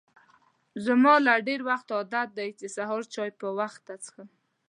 [0.85, 4.27] زما له ډېر وخته عادت دی چې سهار چای په وخته څښم.